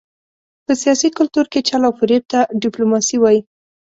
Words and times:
په 0.65 0.73
سیاسي 0.81 1.09
کلتور 1.17 1.45
کې 1.51 1.65
چل 1.69 1.81
او 1.87 1.93
فرېب 1.99 2.23
ته 2.31 2.39
ډیپلوماسي 2.63 3.17
وايي. 3.19 3.41